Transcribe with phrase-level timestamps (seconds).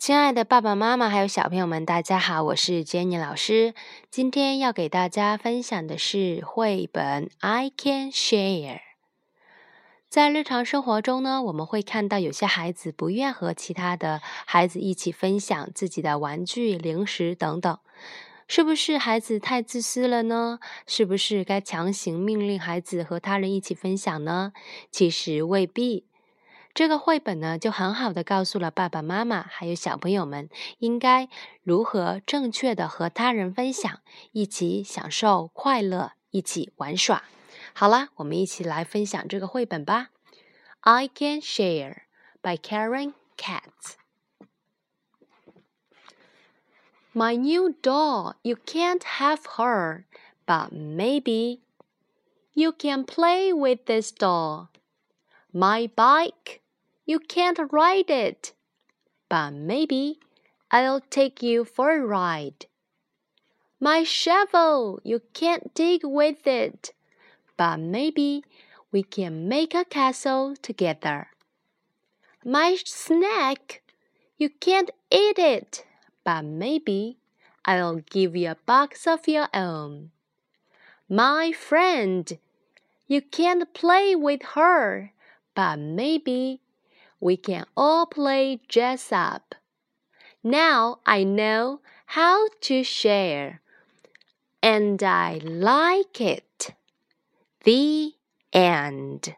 [0.00, 3.74] 亲爱的爸爸妈妈还有小朋友们，大家好，我是 Jenny 老师。
[4.10, 8.76] 今天要给大家分享的是绘本《I Can Share》。
[10.08, 17.78] 在日常生活中呢，我们会看到有些孩子不愿和其他的孩子一起分享自己的玩具、零食等等。
[18.48, 20.60] 是不是孩子太自私了呢？
[20.86, 24.54] 是不是该强行命令孩子和他人一起分享呢？
[24.90, 26.06] 其实未必。
[26.73, 30.49] 这个绘本呢，就很好的告诉了爸爸妈妈还有小朋友们，
[30.79, 31.29] 应该
[31.63, 34.01] 如何正确的和他人分享，
[34.33, 37.23] 一起享受快乐，一起玩耍。
[37.73, 40.09] 好啦，我们一起来分享这个绘本吧。
[40.81, 42.03] I Can Share
[42.41, 43.95] by Karen Katz.
[47.13, 50.03] My new doll, you can't have her,
[50.45, 51.61] but maybe
[52.53, 54.67] you can play with this doll.
[55.53, 56.58] My bike,
[57.10, 58.52] you can't ride it,
[59.28, 60.20] but maybe
[60.70, 62.66] I'll take you for a ride.
[63.80, 66.92] My shovel, you can't dig with it,
[67.56, 68.44] but maybe
[68.92, 71.30] we can make a castle together.
[72.44, 73.82] My snack,
[74.38, 75.84] you can't eat it,
[76.22, 77.16] but maybe
[77.64, 80.12] I'll give you a box of your own.
[81.08, 82.38] My friend,
[83.08, 85.12] you can't play with her,
[85.56, 86.60] but maybe
[87.20, 89.54] we can all play dress up.
[90.42, 93.60] Now I know how to share,
[94.62, 96.74] and I like it.
[97.64, 98.14] The
[98.52, 99.36] end.